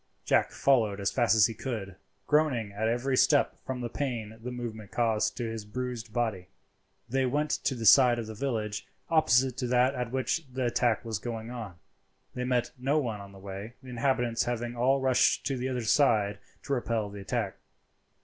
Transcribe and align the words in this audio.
Jack 0.25 0.49
followed 0.51 0.99
as 0.99 1.11
fast 1.11 1.35
as 1.35 1.45
he 1.45 1.53
could, 1.53 1.95
groaning 2.25 2.71
at 2.71 2.87
every 2.87 3.15
step 3.15 3.55
from 3.67 3.81
the 3.81 3.87
pain 3.87 4.35
the 4.41 4.49
movement 4.49 4.89
caused 4.89 5.37
to 5.37 5.43
his 5.47 5.63
bruised 5.63 6.11
body. 6.11 6.47
They 7.07 7.27
went 7.27 7.51
to 7.51 7.75
the 7.75 7.85
side 7.85 8.17
of 8.17 8.25
the 8.25 8.33
village 8.33 8.87
opposite 9.11 9.57
to 9.57 9.67
that 9.67 9.93
at 9.93 10.09
which 10.11 10.43
the 10.51 10.65
attack 10.65 11.05
was 11.05 11.19
going 11.19 11.51
on. 11.51 11.75
They 12.33 12.45
met 12.45 12.71
no 12.79 12.97
one 12.97 13.21
on 13.21 13.31
the 13.31 13.37
way, 13.37 13.75
the 13.83 13.89
inhabitants 13.89 14.45
having 14.45 14.75
all 14.75 14.99
rushed 15.01 15.45
to 15.45 15.55
the 15.55 15.69
other 15.69 15.83
side 15.85 16.39
to 16.63 16.73
repel 16.73 17.11
the 17.11 17.21
attack. 17.21 17.57